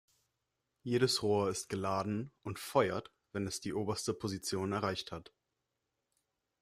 Jedes 0.81 1.21
Rohr 1.21 1.51
ist 1.51 1.69
geladen 1.69 2.31
und 2.41 2.57
feuert, 2.57 3.11
wenn 3.33 3.45
es 3.45 3.59
die 3.61 3.75
oberste 3.75 4.15
Position 4.15 4.71
erreicht 4.71 5.11
hat. 5.11 5.31